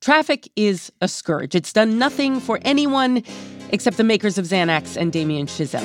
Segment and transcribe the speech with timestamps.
[0.00, 1.56] Traffic is a scourge.
[1.56, 3.24] It's done nothing for anyone
[3.70, 5.84] except the makers of Xanax and Damien Chazelle.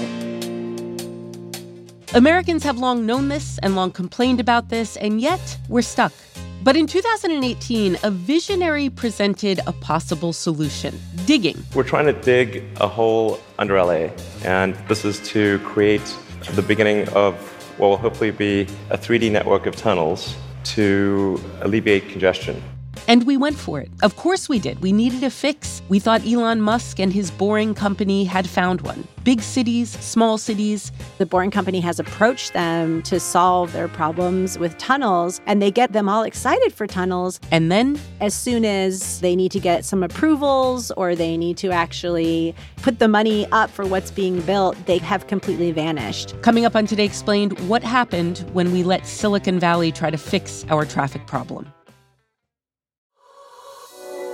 [2.14, 6.14] Americans have long known this and long complained about this, and yet we're stuck.
[6.62, 11.58] But in 2018, a visionary presented a possible solution digging.
[11.74, 14.12] We're trying to dig a hole under LA,
[14.46, 16.16] and this is to create
[16.52, 17.34] the beginning of
[17.80, 20.36] what will hopefully be a 3D network of tunnels
[20.66, 22.62] to alleviate congestion.
[23.08, 23.90] And we went for it.
[24.02, 24.82] Of course we did.
[24.82, 25.82] We needed a fix.
[25.90, 29.08] We thought Elon Musk and his boring company had found one.
[29.24, 30.92] Big cities, small cities.
[31.18, 35.94] The boring company has approached them to solve their problems with tunnels, and they get
[35.94, 37.40] them all excited for tunnels.
[37.52, 41.72] And then, as soon as they need to get some approvals or they need to
[41.72, 46.42] actually put the money up for what's being built, they have completely vanished.
[46.42, 50.66] Coming up on Today Explained, what happened when we let Silicon Valley try to fix
[50.70, 51.72] our traffic problem?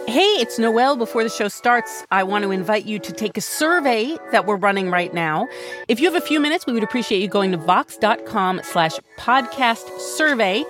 [0.10, 0.96] Hey, it's Noel.
[0.96, 4.56] Before the show starts, I want to invite you to take a survey that we're
[4.56, 5.48] running right now.
[5.88, 9.88] If you have a few minutes, we would appreciate you going to vox.com slash podcast
[10.00, 10.66] survey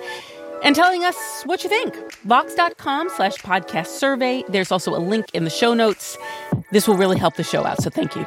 [0.62, 1.96] and telling us what you think.
[2.24, 4.44] Vox.com slash podcast survey.
[4.50, 6.18] There's also a link in the show notes.
[6.70, 8.26] This will really help the show out, so thank you.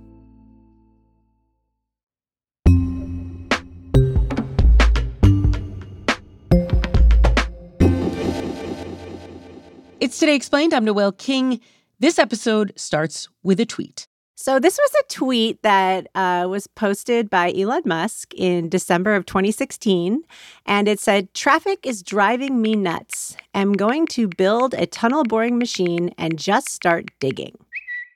[10.01, 10.73] It's Today Explained.
[10.73, 11.59] I'm Noel King.
[11.99, 14.07] This episode starts with a tweet.
[14.33, 19.27] So, this was a tweet that uh, was posted by Elon Musk in December of
[19.27, 20.23] 2016.
[20.65, 23.37] And it said, Traffic is driving me nuts.
[23.53, 27.63] I'm going to build a tunnel boring machine and just start digging.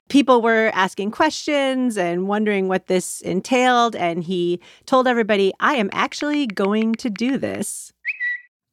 [0.08, 3.94] People were asking questions and wondering what this entailed.
[3.94, 7.92] And he told everybody, I am actually going to do this.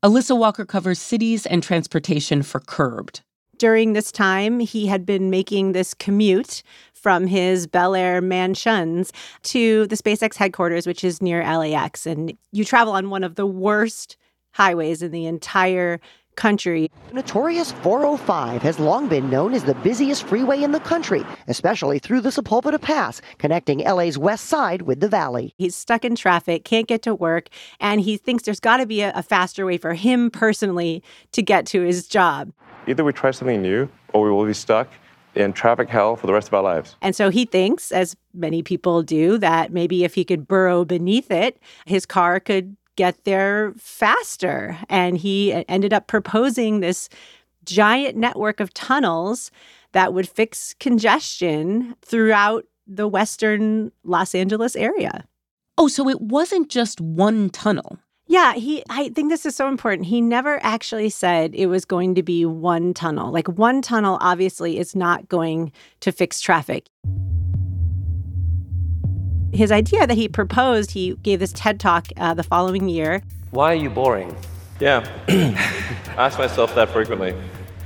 [0.04, 3.22] Alissa Walker covers cities and transportation for Curbed.
[3.58, 6.62] During this time, he had been making this commute
[6.94, 9.14] from his Bel Air mansions
[9.44, 12.06] to the SpaceX headquarters, which is near LAX.
[12.06, 14.18] And you travel on one of the worst
[14.52, 16.02] highways in the entire
[16.36, 16.92] country.
[17.12, 22.22] Notorious 405 has long been known as the busiest freeway in the country, especially through
[22.22, 25.54] the Sepulveda Pass, connecting LA's west side with the valley.
[25.58, 27.50] He's stuck in traffic, can't get to work,
[27.80, 31.42] and he thinks there's got to be a, a faster way for him personally to
[31.42, 32.52] get to his job.
[32.88, 34.90] Either we try something new or we will be stuck
[35.36, 36.96] in traffic hell for the rest of our lives.
[37.02, 41.32] And so he thinks, as many people do, that maybe if he could burrow beneath
[41.32, 44.78] it, his car could get there faster.
[44.90, 47.10] And he ended up proposing this
[47.66, 49.52] giant network of tunnels
[49.94, 55.26] that would fix congestion throughout the western Los Angeles area.
[55.78, 57.98] Oh, so it wasn't just one tunnel.
[58.28, 60.08] Yeah, he I think this is so important.
[60.08, 63.32] He never actually said it was going to be one tunnel.
[63.32, 66.88] Like one tunnel obviously is not going to fix traffic
[69.54, 73.22] his idea that he proposed, he gave this TED talk uh, the following year.
[73.52, 74.36] Why are you boring?
[74.80, 75.08] Yeah,
[76.18, 77.34] ask myself that frequently.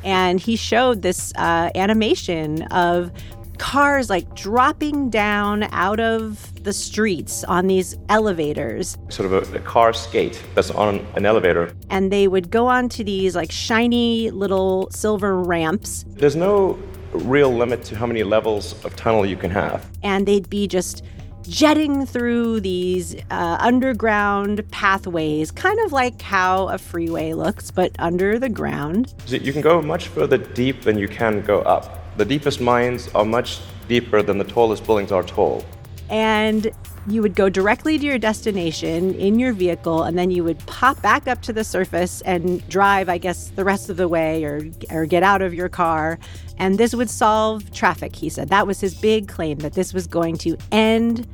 [0.03, 3.11] And he showed this uh, animation of
[3.57, 8.97] cars like dropping down out of the streets on these elevators.
[9.09, 11.73] Sort of a, a, car skate that's on an elevator.
[11.89, 16.05] And they would go onto these like shiny little silver ramps.
[16.07, 16.79] There's no
[17.13, 19.89] real limit to how many levels of tunnel you can have.
[20.03, 21.03] And they'd be just
[21.47, 28.37] jetting through these uh, underground pathways, kind of like how a freeway looks, but under
[28.37, 29.13] the ground.
[29.27, 32.17] You can go much further deep than you can go up.
[32.17, 35.63] The deepest mines are much deeper than the tallest buildings are tall.
[36.09, 36.71] And
[37.07, 41.01] you would go directly to your destination in your vehicle, and then you would pop
[41.01, 44.69] back up to the surface and drive, I guess, the rest of the way or,
[44.91, 46.19] or get out of your car.
[46.57, 48.49] And this would solve traffic, he said.
[48.49, 51.25] That was his big claim that this was going to end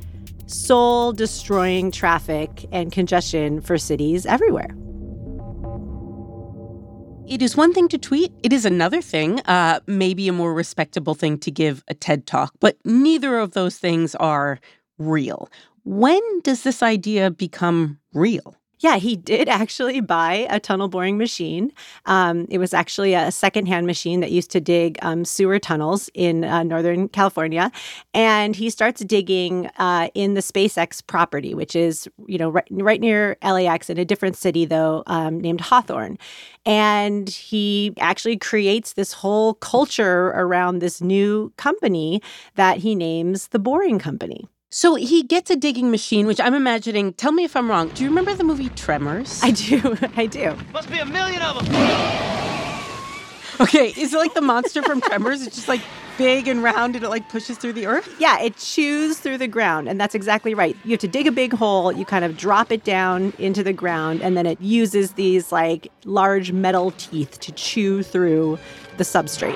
[0.46, 4.70] soul destroying traffic and congestion for cities everywhere.
[7.26, 8.32] It is one thing to tweet.
[8.42, 12.52] It is another thing, uh, maybe a more respectable thing to give a TED talk,
[12.60, 14.60] but neither of those things are
[14.98, 15.48] real.
[15.84, 18.56] when does this idea become real?
[18.84, 21.72] Yeah, he did actually buy a tunnel boring machine.
[22.04, 26.44] Um, it was actually a secondhand machine that used to dig um, sewer tunnels in
[26.44, 27.72] uh, Northern California.
[28.12, 33.00] And he starts digging uh, in the SpaceX property, which is, you know, right, right
[33.00, 36.18] near LAX in a different city, though, um, named Hawthorne.
[36.66, 42.20] And he actually creates this whole culture around this new company
[42.56, 44.46] that he names the Boring Company.
[44.76, 47.12] So he gets a digging machine, which I'm imagining.
[47.12, 47.90] Tell me if I'm wrong.
[47.90, 49.38] Do you remember the movie Tremors?
[49.40, 49.96] I do.
[50.16, 50.56] I do.
[50.72, 51.74] Must be a million of them.
[53.60, 55.46] Okay, is it like the monster from Tremors?
[55.46, 55.80] It's just like
[56.18, 58.16] big and round and it like pushes through the earth?
[58.18, 59.88] Yeah, it chews through the ground.
[59.88, 60.76] And that's exactly right.
[60.82, 63.72] You have to dig a big hole, you kind of drop it down into the
[63.72, 68.58] ground, and then it uses these like large metal teeth to chew through
[68.96, 69.54] the substrate.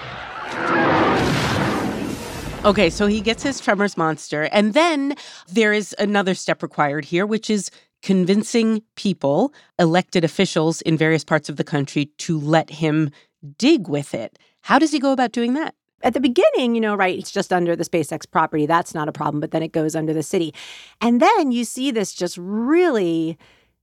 [2.65, 4.49] Okay, so he gets his Tremors monster.
[4.51, 5.15] And then
[5.47, 7.71] there is another step required here, which is
[8.03, 13.11] convincing people, elected officials in various parts of the country, to let him
[13.59, 14.39] dig with it.
[14.63, 15.75] How does he go about doing that?
[16.03, 18.67] At the beginning, you know, right, it's just under the SpaceX property.
[18.67, 20.53] That's not a problem, but then it goes under the city.
[21.01, 23.39] And then you see this just really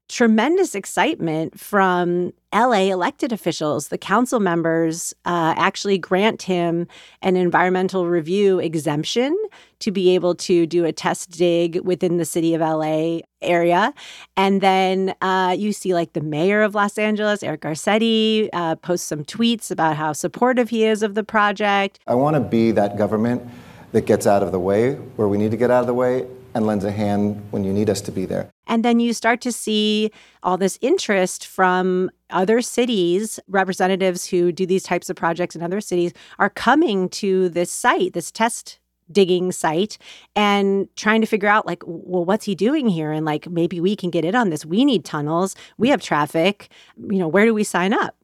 [0.09, 3.89] tremendous excitement from LA elected officials.
[3.89, 6.87] The council members uh, actually grant him
[7.21, 9.37] an environmental review exemption
[9.79, 13.93] to be able to do a test dig within the city of LA area.
[14.37, 19.07] And then uh, you see, like, the mayor of Los Angeles, Eric Garcetti, uh, post
[19.07, 21.99] some tweets about how supportive he is of the project.
[22.07, 23.43] I want to be that government
[23.91, 26.25] that gets out of the way where we need to get out of the way
[26.55, 28.49] and lends a hand when you need us to be there.
[28.65, 30.09] And then you start to see
[30.41, 35.81] all this interest from other cities, representatives who do these types of projects in other
[35.81, 38.79] cities are coming to this site, this test
[39.11, 39.99] digging site
[40.35, 43.11] and trying to figure out like well what's he doing here?
[43.11, 44.65] And like maybe we can get in on this.
[44.65, 45.55] We need tunnels.
[45.77, 46.69] We have traffic.
[46.97, 48.15] You know where do we sign up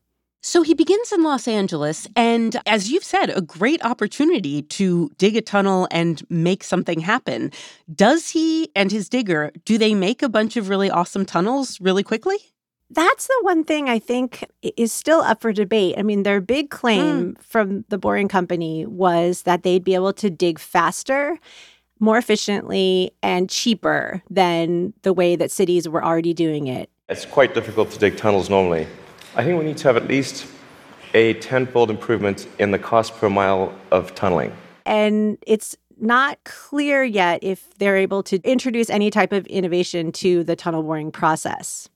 [0.42, 5.38] so he begins in Los Angeles, and as you've said, a great opportunity to dig
[5.38, 7.52] a tunnel and make something happen.
[7.94, 12.04] Does he and his digger, do they make a bunch of really awesome tunnels really
[12.04, 12.38] quickly?
[12.90, 14.44] That's the one thing I think
[14.76, 15.96] is still up for debate.
[15.98, 17.42] I mean, their big claim mm.
[17.42, 21.40] from the Boring Company was that they'd be able to dig faster
[22.00, 26.90] more efficiently and cheaper than the way that cities were already doing it.
[27.08, 28.88] It's quite difficult to dig tunnels normally.
[29.36, 30.46] I think we need to have at least
[31.14, 34.52] a tenfold improvement in the cost per mile of tunneling.
[34.86, 40.44] And it's not clear yet if they're able to introduce any type of innovation to
[40.44, 41.88] the tunnel boring process.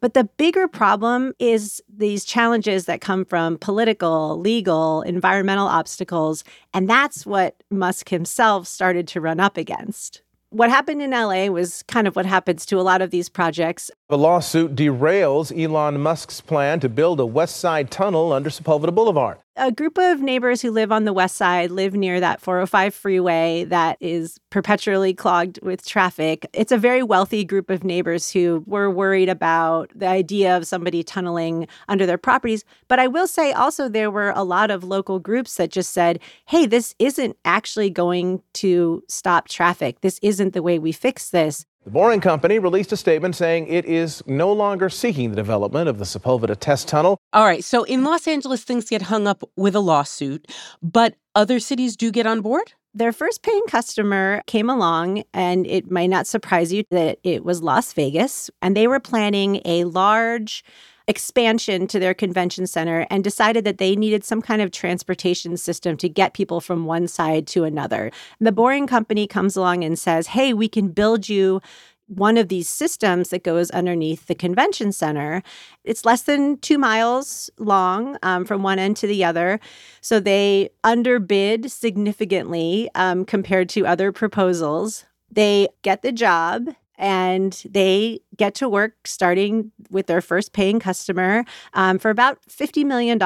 [0.00, 6.42] But the bigger problem is these challenges that come from political, legal, environmental obstacles.
[6.72, 10.22] And that's what Musk himself started to run up against.
[10.52, 13.88] What happened in LA was kind of what happens to a lot of these projects.
[14.08, 19.38] The lawsuit derails Elon Musk's plan to build a West Side tunnel under Sepulveda Boulevard.
[19.56, 23.64] A group of neighbors who live on the West Side live near that 405 freeway
[23.64, 26.46] that is perpetually clogged with traffic.
[26.52, 31.02] It's a very wealthy group of neighbors who were worried about the idea of somebody
[31.02, 32.64] tunneling under their properties.
[32.86, 36.20] But I will say also, there were a lot of local groups that just said,
[36.46, 40.00] hey, this isn't actually going to stop traffic.
[40.00, 41.66] This isn't the way we fix this.
[41.90, 45.98] The Boring Company released a statement saying it is no longer seeking the development of
[45.98, 47.18] the Sepulveda test tunnel.
[47.32, 50.46] All right, so in Los Angeles, things get hung up with a lawsuit,
[50.80, 52.74] but other cities do get on board?
[52.94, 57.60] Their first paying customer came along, and it might not surprise you that it was
[57.60, 60.62] Las Vegas, and they were planning a large
[61.10, 65.96] expansion to their convention center and decided that they needed some kind of transportation system
[65.96, 68.12] to get people from one side to another.
[68.38, 71.60] The Boring Company comes along and says, Hey, we can build you
[72.06, 75.42] one of these systems that goes underneath the convention center.
[75.82, 79.58] It's less than two miles long um, from one end to the other.
[80.00, 85.04] So they underbid significantly um, compared to other proposals.
[85.30, 86.68] They get the job
[87.00, 92.84] and they get to work starting with their first paying customer um, for about $50
[92.84, 93.18] million.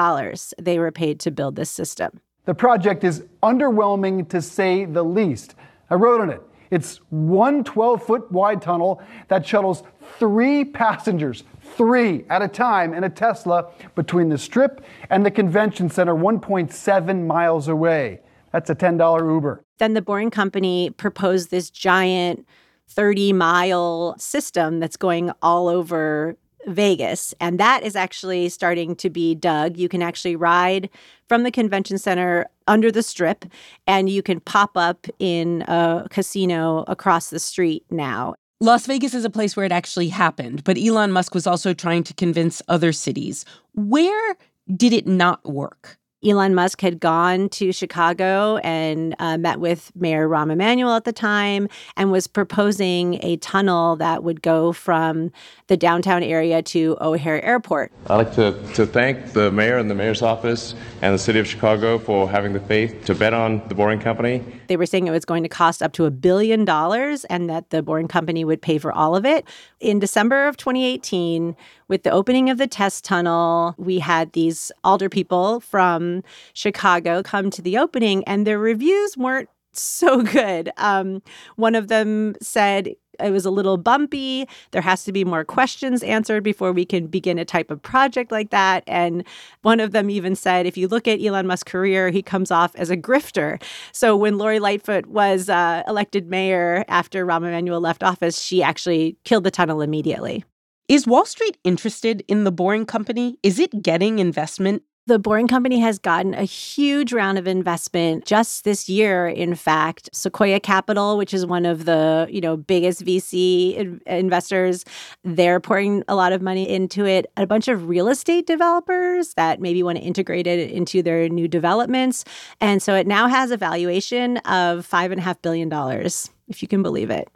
[0.59, 2.21] They were paid to build this system.
[2.45, 5.57] The project is underwhelming to say the least.
[5.91, 6.41] I wrote on it.
[6.71, 9.83] It's one 12 foot wide tunnel that shuttles
[10.19, 11.45] three passengers,
[11.77, 17.27] three at a time, in a Tesla between the strip and the convention center, 1.7
[17.27, 18.21] miles away.
[18.53, 19.65] That's a $10 Uber.
[19.79, 22.47] Then the Boring Company proposed this giant
[22.89, 26.37] 30 mile system that's going all over
[26.67, 27.35] Vegas.
[27.41, 29.77] And that is actually starting to be dug.
[29.77, 30.89] You can actually ride
[31.29, 33.45] from the convention center under the strip,
[33.87, 38.35] and you can pop up in a casino across the street now.
[38.61, 42.03] Las Vegas is a place where it actually happened, but Elon Musk was also trying
[42.05, 43.45] to convince other cities.
[43.75, 44.37] Where
[44.75, 45.99] did it not work?
[46.25, 51.13] Elon Musk had gone to Chicago and uh, met with Mayor Rahm Emanuel at the
[51.13, 55.31] time and was proposing a tunnel that would go from
[55.67, 57.93] the downtown area to O'Hare Airport.
[58.09, 61.47] I'd like to, to thank the mayor and the mayor's office and the city of
[61.47, 64.43] Chicago for having the faith to bet on the Boring Company.
[64.69, 67.69] They were saying it was going to cost up to a billion dollars and that
[67.69, 69.47] the Boring Company would pay for all of it.
[69.81, 71.55] In December of 2018,
[71.89, 76.23] with the opening of the test tunnel, we had these alder people from
[76.53, 80.71] Chicago come to the opening, and their reviews weren't so good.
[80.77, 81.23] Um,
[81.57, 84.49] one of them said it was a little bumpy.
[84.73, 88.33] There has to be more questions answered before we can begin a type of project
[88.33, 88.85] like that.
[88.87, 89.25] And
[89.63, 92.75] one of them even said, if you look at Elon Musk's career, he comes off
[92.77, 93.63] as a grifter.
[93.93, 99.17] So when Lori Lightfoot was uh, elected mayor after Rahm Emanuel left office, she actually
[99.25, 100.45] killed the tunnel immediately.
[100.87, 103.39] Is Wall Street interested in the Boring Company?
[103.43, 104.83] Is it getting investment?
[105.07, 109.27] The Boring Company has gotten a huge round of investment just this year.
[109.27, 114.85] In fact, Sequoia Capital, which is one of the you know biggest VC in- investors,
[115.25, 117.33] they're pouring a lot of money into it.
[117.39, 121.49] A bunch of real estate developers that maybe want to integrate it into their new
[121.49, 122.27] developments,
[122.61, 126.61] and so it now has a valuation of five and a half billion dollars, if
[126.61, 127.31] you can believe it.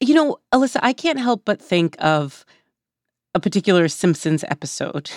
[0.00, 2.44] You know, Alissa, I can't help but think of
[3.34, 5.10] a particular Simpsons episode.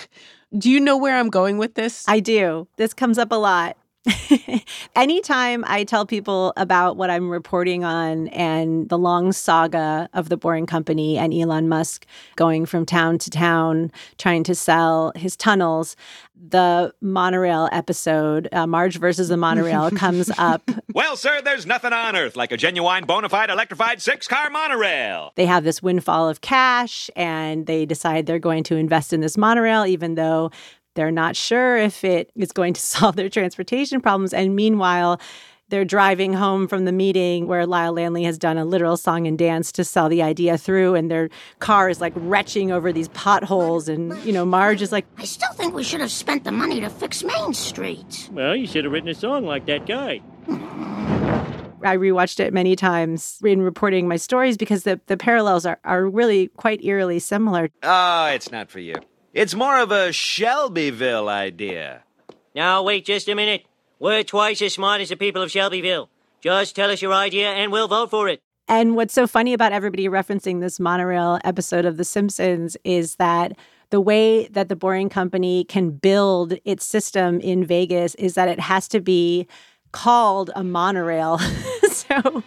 [0.56, 2.04] Do you know where I'm going with this?
[2.08, 2.68] I do.
[2.76, 3.76] This comes up a lot.
[4.96, 10.36] Anytime I tell people about what I'm reporting on and the long saga of the
[10.36, 12.06] Boring Company and Elon Musk
[12.36, 15.94] going from town to town trying to sell his tunnels,
[16.34, 20.68] the monorail episode, uh, Marge versus the monorail, comes up.
[20.92, 25.32] Well, sir, there's nothing on earth like a genuine bona fide electrified six car monorail.
[25.36, 29.38] They have this windfall of cash and they decide they're going to invest in this
[29.38, 30.50] monorail, even though
[30.94, 34.32] they're not sure if it is going to solve their transportation problems.
[34.32, 35.20] And meanwhile,
[35.68, 39.38] they're driving home from the meeting where Lyle Lanley has done a literal song and
[39.38, 41.30] dance to sell the idea through, and their
[41.60, 43.88] car is like retching over these potholes.
[43.88, 46.80] And, you know, Marge is like, I still think we should have spent the money
[46.82, 48.28] to fix Main Street.
[48.32, 50.20] Well, you should have written a song like that guy.
[51.84, 56.06] I rewatched it many times in reporting my stories because the, the parallels are, are
[56.06, 57.70] really quite eerily similar.
[57.82, 58.94] Oh, it's not for you.
[59.32, 62.02] It's more of a Shelbyville idea.
[62.54, 63.64] Now, wait just a minute.
[63.98, 66.10] We're twice as smart as the people of Shelbyville.
[66.42, 68.40] Just tell us your idea and we'll vote for it.
[68.68, 73.56] And what's so funny about everybody referencing this monorail episode of The Simpsons is that
[73.88, 78.60] the way that the Boring Company can build its system in Vegas is that it
[78.60, 79.46] has to be
[79.92, 81.38] called a monorail.
[81.90, 82.42] so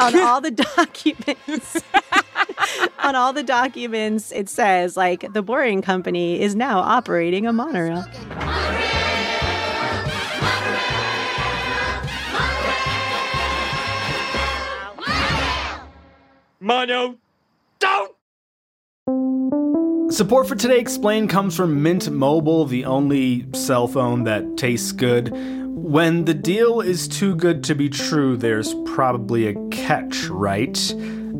[0.00, 1.82] on all the documents,
[2.98, 8.04] on all the documents, it says like the Boring Company is now operating a monorail.
[16.60, 17.16] Mono,
[17.78, 18.14] don't!
[20.12, 25.30] Support for Today Explained comes from Mint Mobile, the only cell phone that tastes good.
[25.66, 30.76] When the deal is too good to be true, there's probably a catch, right?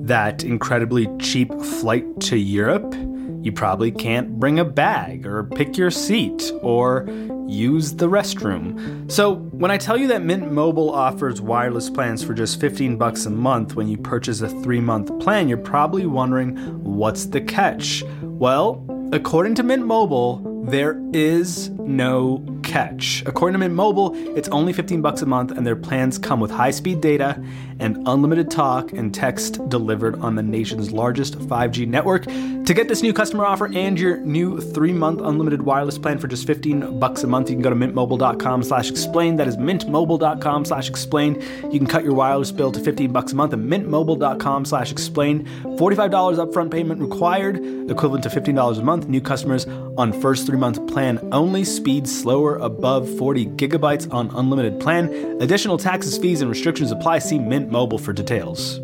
[0.08, 2.94] That incredibly cheap flight to Europe?
[3.42, 7.06] You probably can't bring a bag, or pick your seat, or
[7.46, 9.12] use the restroom.
[9.12, 13.26] So, when I tell you that Mint Mobile offers wireless plans for just 15 bucks
[13.26, 18.02] a month when you purchase a 3-month plan, you're probably wondering what's the catch?
[18.22, 23.24] Well, according to Mint Mobile, there is no catch.
[23.26, 26.50] According to Mint Mobile, it's only 15 bucks a month and their plans come with
[26.50, 27.42] high-speed data
[27.80, 32.24] and unlimited talk and text delivered on the nation's largest 5G network.
[32.24, 36.46] To get this new customer offer and your new 3-month unlimited wireless plan for just
[36.46, 39.36] 15 bucks a month, you can go to mintmobile.com/explain.
[39.36, 41.40] That is mintmobile.com/explain.
[41.70, 45.46] You can cut your wireless bill to 15 bucks a month at mintmobile.com/explain.
[45.78, 47.56] $45 upfront payment required,
[47.90, 49.08] equivalent to $15 a month.
[49.08, 51.64] New customers on first 3-month plan only.
[51.64, 55.08] Speed slower above 40 gigabytes on unlimited plan.
[55.40, 57.18] Additional taxes, fees, and restrictions apply.
[57.18, 58.80] See Mint Mobile for details.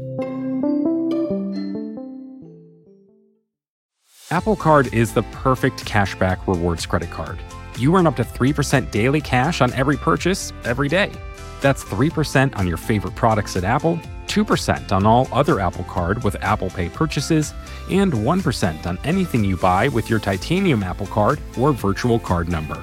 [4.30, 7.38] Apple Card is the perfect cashback rewards credit card.
[7.78, 11.12] You earn up to 3% daily cash on every purchase every day.
[11.60, 16.36] That's 3% on your favorite products at Apple, 2% on all other Apple Card with
[16.42, 17.54] Apple Pay purchases,
[17.90, 22.82] and 1% on anything you buy with your titanium Apple Card or virtual card number.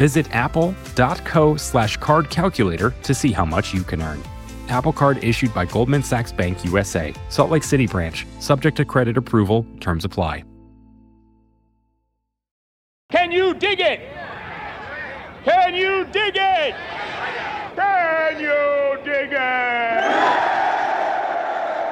[0.00, 4.22] Visit apple.co slash card calculator to see how much you can earn.
[4.68, 9.18] Apple Card issued by Goldman Sachs Bank USA, Salt Lake City branch, subject to credit
[9.18, 10.42] approval, terms apply.
[13.12, 14.00] Can you dig it?
[15.44, 16.74] Can you dig it?
[17.76, 20.04] Can you dig it?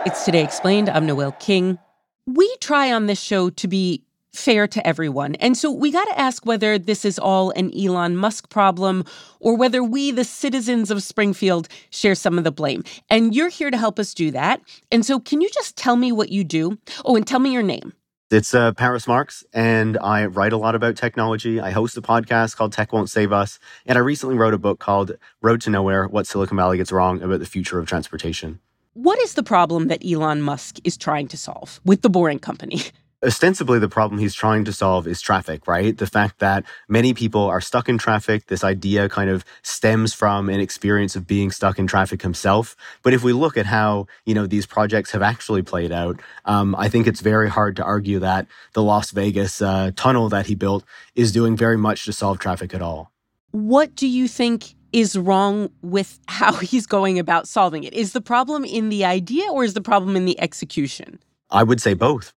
[0.07, 0.89] It's Today Explained.
[0.89, 1.79] I'm Noel King.
[2.25, 4.08] We try on this show to be
[4.39, 5.35] fair to everyone.
[5.37, 9.05] And so we got to ask whether this is all an Elon Musk problem
[9.41, 12.85] or whether we, the citizens of Springfield, share some of the blame.
[13.11, 14.61] And you're here to help us do that.
[14.91, 16.79] And so can you just tell me what you do?
[17.05, 17.93] Oh, and tell me your name.
[18.31, 21.61] It's uh, Paris Marx, and I write a lot about technology.
[21.61, 24.79] I host a podcast called Tech Won't Save Us, and I recently wrote a book
[24.79, 28.61] called Road to Nowhere What Silicon Valley Gets Wrong About the Future of Transportation.
[28.93, 32.83] What is the problem that Elon Musk is trying to solve with the Boring Company?
[33.25, 35.97] ostensibly the problem he's trying to solve is traffic, right?
[35.97, 38.47] The fact that many people are stuck in traffic.
[38.47, 42.77] This idea kind of stems from an experience of being stuck in traffic himself.
[43.03, 46.75] But if we look at how, you know, these projects have actually played out, um,
[46.77, 50.55] I think it's very hard to argue that the Las Vegas uh, tunnel that he
[50.55, 50.85] built
[51.15, 53.11] is doing very much to solve traffic at all.
[53.51, 57.95] What do you think is wrong with how he's going about solving it?
[57.95, 61.19] Is the problem in the idea or is the problem in the execution?
[61.51, 62.35] I would say both.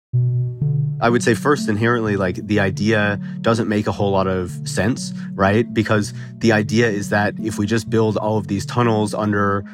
[1.02, 5.14] I would say first inherently like the idea doesn't make a whole lot of sense,
[5.34, 5.72] right?
[5.74, 9.66] Because the idea is that if we just build all of these tunnels under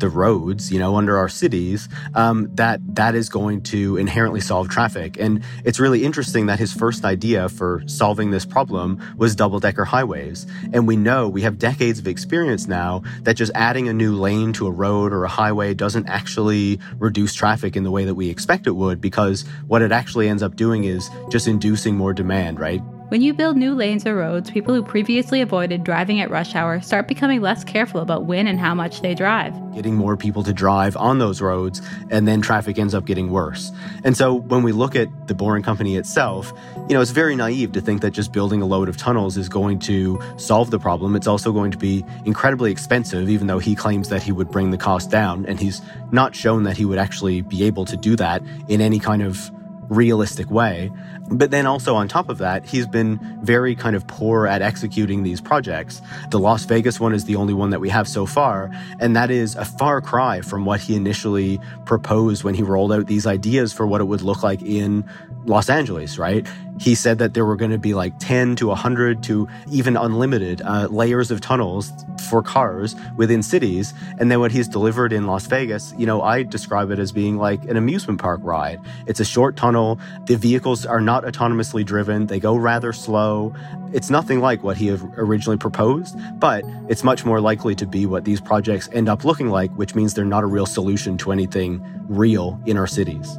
[0.00, 4.68] the roads, you know, under our cities, um, that that is going to inherently solve
[4.68, 5.18] traffic.
[5.18, 9.84] And it's really interesting that his first idea for solving this problem was double decker
[9.84, 10.46] highways.
[10.72, 14.52] And we know we have decades of experience now that just adding a new lane
[14.54, 18.30] to a road or a highway doesn't actually reduce traffic in the way that we
[18.30, 22.58] expect it would, because what it actually ends up doing is just inducing more demand,
[22.58, 22.82] right?
[23.10, 26.80] When you build new lanes or roads, people who previously avoided driving at rush hour
[26.80, 29.52] start becoming less careful about when and how much they drive.
[29.74, 33.72] Getting more people to drive on those roads, and then traffic ends up getting worse.
[34.04, 36.52] And so when we look at the Boring Company itself,
[36.88, 39.48] you know, it's very naive to think that just building a load of tunnels is
[39.48, 41.16] going to solve the problem.
[41.16, 44.70] It's also going to be incredibly expensive, even though he claims that he would bring
[44.70, 45.46] the cost down.
[45.46, 45.82] And he's
[46.12, 49.50] not shown that he would actually be able to do that in any kind of
[49.90, 50.90] realistic way.
[51.30, 55.22] But then also on top of that, he's been very kind of poor at executing
[55.22, 56.00] these projects.
[56.30, 59.30] The Las Vegas one is the only one that we have so far, and that
[59.30, 63.72] is a far cry from what he initially proposed when he rolled out these ideas
[63.72, 65.04] for what it would look like in
[65.46, 66.46] Los Angeles, right?
[66.78, 70.62] He said that there were going to be like 10 to 100 to even unlimited
[70.62, 71.92] uh, layers of tunnels
[72.28, 73.92] for cars within cities.
[74.18, 77.36] And then what he's delivered in Las Vegas, you know, I describe it as being
[77.36, 78.80] like an amusement park ride.
[79.06, 79.98] It's a short tunnel.
[80.26, 82.26] The vehicles are not autonomously driven.
[82.26, 83.54] They go rather slow.
[83.92, 88.24] It's nothing like what he originally proposed, but it's much more likely to be what
[88.24, 91.82] these projects end up looking like, which means they're not a real solution to anything
[92.08, 93.38] real in our cities.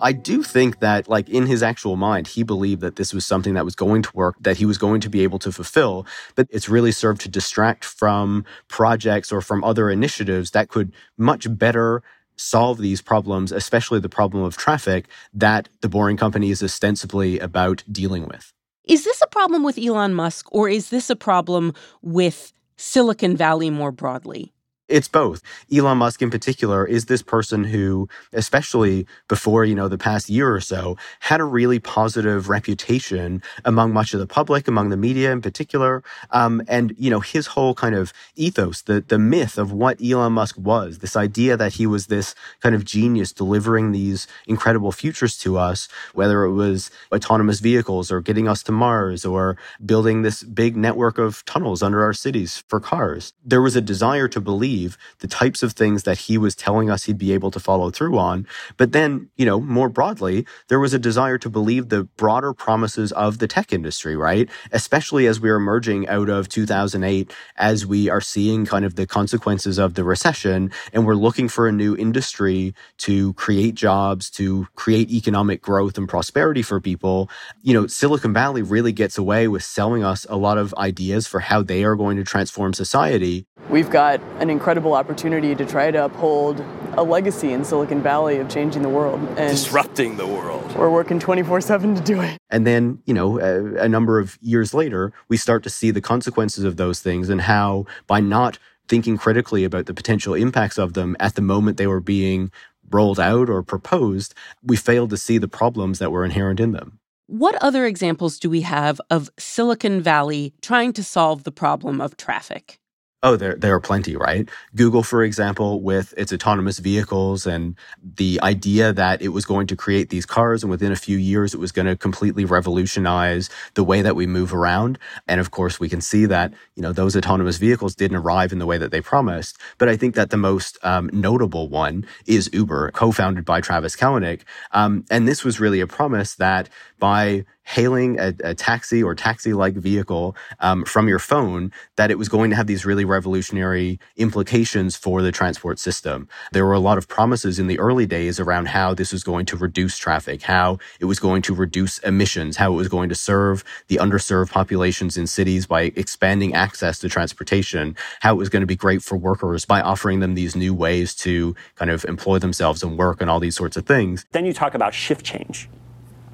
[0.00, 3.54] I do think that, like, in his actual mind, he believed that this was something
[3.54, 6.46] that was going to work, that he was going to be able to fulfill, but
[6.50, 12.02] it's really served to distract from projects or from other initiatives that could much better
[12.36, 17.82] solve these problems, especially the problem of traffic that the Boring Company is ostensibly about
[17.90, 18.52] dealing with.
[18.84, 23.70] Is this a problem with Elon Musk, or is this a problem with Silicon Valley
[23.70, 24.52] more broadly?
[24.88, 25.42] It's both.
[25.70, 30.50] Elon Musk in particular is this person who, especially before, you know, the past year
[30.50, 35.30] or so, had a really positive reputation among much of the public, among the media
[35.30, 36.02] in particular.
[36.30, 40.32] Um, and, you know, his whole kind of ethos, the, the myth of what Elon
[40.32, 45.36] Musk was, this idea that he was this kind of genius delivering these incredible futures
[45.40, 50.42] to us, whether it was autonomous vehicles or getting us to Mars or building this
[50.42, 53.34] big network of tunnels under our cities for cars.
[53.44, 56.90] There was a desire to believe believe the types of things that he was telling
[56.90, 58.46] us he'd be able to follow through on.
[58.76, 63.12] But then, you know, more broadly, there was a desire to believe the broader promises
[63.12, 64.48] of the tech industry, right?
[64.72, 69.78] Especially as we're emerging out of 2008, as we are seeing kind of the consequences
[69.78, 75.10] of the recession and we're looking for a new industry to create jobs, to create
[75.10, 77.28] economic growth and prosperity for people.
[77.62, 81.40] You know, Silicon Valley really gets away with selling us a lot of ideas for
[81.40, 83.46] how they are going to transform society.
[83.70, 88.48] We've got an incredible opportunity to try to uphold a legacy in Silicon Valley of
[88.48, 90.74] changing the world and disrupting the world.
[90.74, 92.38] We're working 24 7 to do it.
[92.48, 96.00] And then, you know, a, a number of years later, we start to see the
[96.00, 100.94] consequences of those things and how by not thinking critically about the potential impacts of
[100.94, 102.50] them at the moment they were being
[102.90, 106.98] rolled out or proposed, we failed to see the problems that were inherent in them.
[107.26, 112.16] What other examples do we have of Silicon Valley trying to solve the problem of
[112.16, 112.78] traffic?
[113.20, 114.48] Oh, there there are plenty, right?
[114.76, 119.74] Google, for example, with its autonomous vehicles and the idea that it was going to
[119.76, 123.82] create these cars and within a few years it was going to completely revolutionize the
[123.82, 125.00] way that we move around.
[125.26, 128.60] And of course, we can see that, you know, those autonomous vehicles didn't arrive in
[128.60, 129.58] the way that they promised.
[129.78, 134.42] But I think that the most um, notable one is Uber, co-founded by Travis Kalanick.
[134.70, 136.68] Um, and this was really a promise that
[137.00, 142.26] by hailing a, a taxi or taxi-like vehicle um, from your phone, that it was
[142.26, 146.26] going to have these really revolutionary implications for the transport system.
[146.52, 149.44] There were a lot of promises in the early days around how this was going
[149.46, 153.14] to reduce traffic, how it was going to reduce emissions, how it was going to
[153.14, 158.62] serve the underserved populations in cities by expanding access to transportation, how it was going
[158.62, 162.38] to be great for workers by offering them these new ways to kind of employ
[162.38, 164.24] themselves and work and all these sorts of things.
[164.32, 165.68] Then you talk about shift change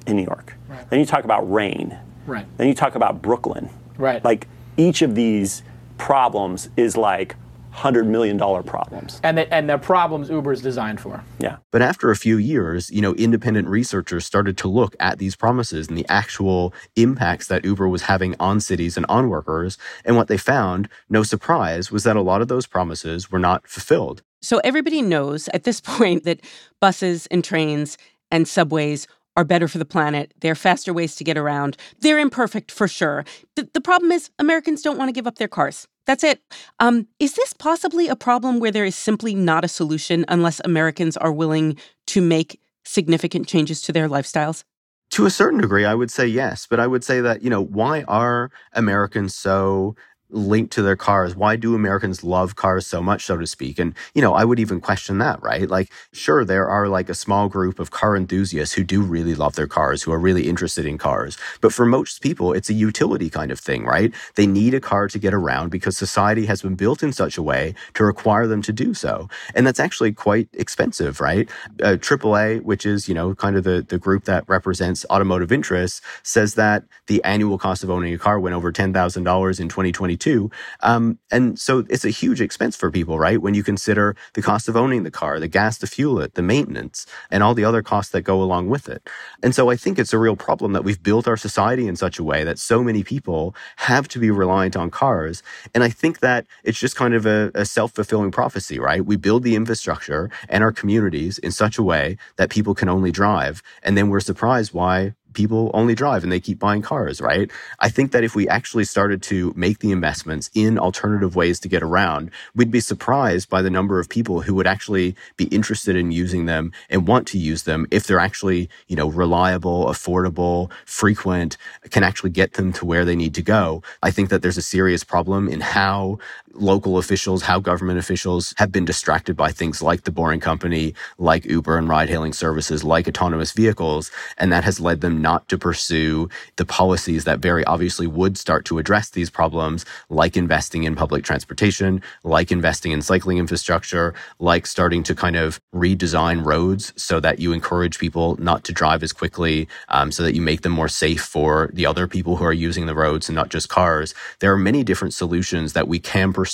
[0.07, 0.55] in New York.
[0.67, 0.89] Right.
[0.89, 1.97] Then you talk about rain.
[2.25, 2.45] Right.
[2.57, 3.69] Then you talk about Brooklyn.
[3.97, 4.23] Right.
[4.23, 5.63] Like each of these
[5.97, 7.35] problems is like
[7.75, 9.19] hundred million dollar problems.
[9.21, 11.21] And the, and the problems Uber is designed for.
[11.39, 11.57] Yeah.
[11.71, 15.89] But after a few years, you know, independent researchers started to look at these promises
[15.89, 19.77] and the actual impacts that Uber was having on cities and on workers.
[20.05, 23.67] And what they found, no surprise, was that a lot of those promises were not
[23.67, 24.23] fulfilled.
[24.41, 26.39] So everybody knows at this point that
[26.79, 27.97] buses and trains
[28.31, 29.05] and subways
[29.35, 30.33] are better for the planet.
[30.39, 31.77] They're faster ways to get around.
[31.99, 33.25] They're imperfect for sure.
[33.55, 35.87] The, the problem is Americans don't want to give up their cars.
[36.05, 36.41] That's it.
[36.79, 41.17] Um, is this possibly a problem where there is simply not a solution unless Americans
[41.17, 44.63] are willing to make significant changes to their lifestyles?
[45.11, 46.67] To a certain degree, I would say yes.
[46.69, 49.95] But I would say that, you know, why are Americans so
[50.29, 51.35] linked to their cars.
[51.35, 53.79] Why do Americans love cars so much, so to speak?
[53.79, 55.69] And, you know, I would even question that, right?
[55.69, 59.55] Like, sure, there are like a small group of car enthusiasts who do really love
[59.55, 61.37] their cars, who are really interested in cars.
[61.61, 64.13] But for most people, it's a utility kind of thing, right?
[64.35, 67.43] They need a car to get around because society has been built in such a
[67.43, 69.29] way to require them to do so.
[69.53, 71.49] And that's actually quite expensive, right?
[71.81, 76.01] Uh, AAA, which is, you know, kind of the, the group that represents automotive interests,
[76.23, 80.49] says that the annual cost of owning a car went over $10,000 in 2020 too.
[80.81, 83.39] Um, and so it's a huge expense for people, right?
[83.39, 86.41] When you consider the cost of owning the car, the gas to fuel it, the
[86.41, 89.07] maintenance, and all the other costs that go along with it.
[89.43, 92.17] And so I think it's a real problem that we've built our society in such
[92.17, 95.43] a way that so many people have to be reliant on cars.
[95.75, 99.05] And I think that it's just kind of a, a self fulfilling prophecy, right?
[99.05, 103.11] We build the infrastructure and our communities in such a way that people can only
[103.11, 103.61] drive.
[103.83, 107.51] And then we're surprised why people only drive and they keep buying cars, right?
[107.79, 111.67] I think that if we actually started to make the investments in alternative ways to
[111.67, 115.95] get around, we'd be surprised by the number of people who would actually be interested
[115.95, 120.71] in using them and want to use them if they're actually, you know, reliable, affordable,
[120.85, 121.57] frequent,
[121.91, 123.83] can actually get them to where they need to go.
[124.01, 126.17] I think that there's a serious problem in how
[126.55, 131.45] local officials, how government officials have been distracted by things like the Boring Company, like
[131.45, 134.11] Uber and ride hailing services, like autonomous vehicles.
[134.37, 138.65] And that has led them not to pursue the policies that very obviously would start
[138.65, 144.65] to address these problems, like investing in public transportation, like investing in cycling infrastructure, like
[144.65, 149.13] starting to kind of redesign roads so that you encourage people not to drive as
[149.13, 152.53] quickly, um, so that you make them more safe for the other people who are
[152.53, 154.13] using the roads and not just cars.
[154.39, 156.44] There are many different solutions that we can pursue,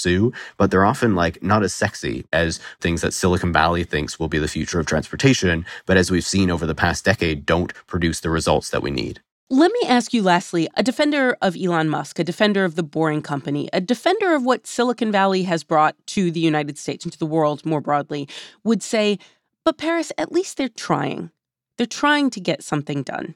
[0.57, 4.39] but they're often like not as sexy as things that Silicon Valley thinks will be
[4.39, 5.65] the future of transportation.
[5.85, 9.21] But as we've seen over the past decade, don't produce the results that we need.
[9.49, 13.21] Let me ask you lastly a defender of Elon Musk, a defender of the Boring
[13.21, 17.19] Company, a defender of what Silicon Valley has brought to the United States and to
[17.19, 18.29] the world more broadly,
[18.63, 19.19] would say,
[19.65, 21.31] but Paris, at least they're trying.
[21.77, 23.35] They're trying to get something done.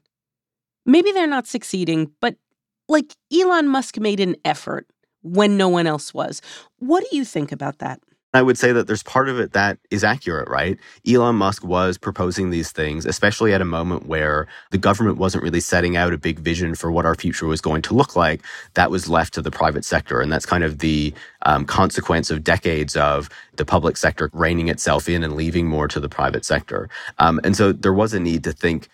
[0.85, 2.37] Maybe they're not succeeding, but
[2.87, 4.87] like Elon Musk made an effort
[5.25, 6.41] when no one else was.
[6.79, 7.99] What do you think about that?
[8.35, 10.77] I would say that there's part of it that is accurate, right?
[11.07, 15.61] Elon Musk was proposing these things, especially at a moment where the government wasn't really
[15.61, 18.41] setting out a big vision for what our future was going to look like.
[18.73, 20.19] That was left to the private sector.
[20.19, 25.07] And that's kind of the um, consequence of decades of the public sector reining itself
[25.07, 26.89] in and leaving more to the private sector.
[27.19, 28.89] Um, and so there was a need to think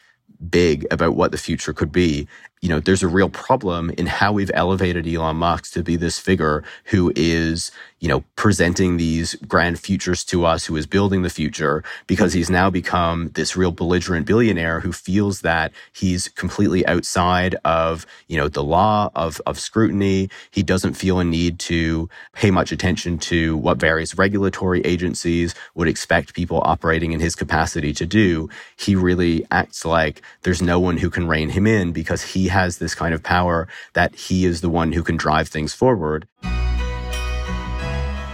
[0.50, 2.28] big about what the future could be
[2.62, 6.20] you know, there's a real problem in how we've elevated Elon Musk to be this
[6.20, 11.30] figure who is, you know, presenting these grand futures to us, who is building the
[11.32, 17.56] future because he's now become this real belligerent billionaire who feels that he's completely outside
[17.66, 20.30] of, you know, the law of, of scrutiny.
[20.52, 25.88] He doesn't feel a need to pay much attention to what various regulatory agencies would
[25.88, 28.50] expect people operating in his capacity to do.
[28.78, 32.78] He really acts like there's no one who can rein him in because he has
[32.78, 36.28] this kind of power that he is the one who can drive things forward.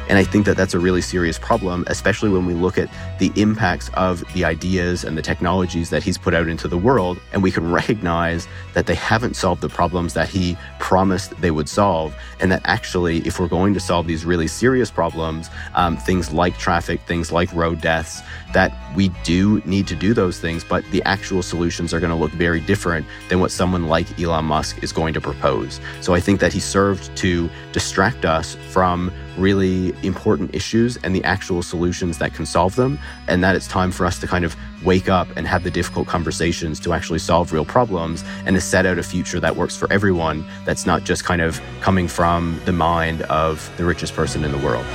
[0.09, 2.89] And I think that that's a really serious problem, especially when we look at
[3.19, 7.19] the impacts of the ideas and the technologies that he's put out into the world.
[7.33, 11.67] And we can recognize that they haven't solved the problems that he promised they would
[11.67, 12.15] solve.
[12.39, 16.57] And that actually, if we're going to solve these really serious problems, um, things like
[16.57, 18.21] traffic, things like road deaths,
[18.53, 22.15] that we do need to do those things, but the actual solutions are going to
[22.15, 25.79] look very different than what someone like Elon Musk is going to propose.
[26.01, 31.23] So I think that he served to distract us from really important issues and the
[31.23, 34.55] actual solutions that can solve them, and that it's time for us to kind of
[34.83, 38.85] wake up and have the difficult conversations to actually solve real problems and to set
[38.85, 42.73] out a future that works for everyone that's not just kind of coming from the
[42.73, 44.85] mind of the richest person in the world.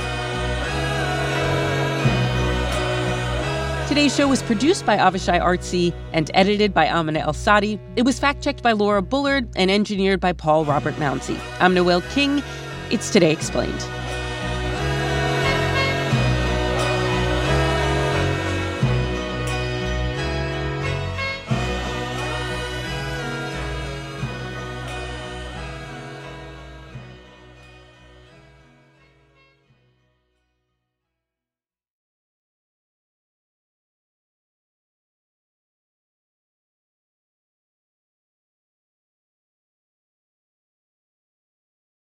[3.87, 7.79] Today's show was produced by Avishay Artsy and edited by Amina Al-Sadi.
[7.95, 11.39] It was fact checked by Laura Bullard and engineered by Paul Robert Mounsey.
[11.59, 12.41] I'm Noel King.
[12.89, 13.85] It's Today Explained.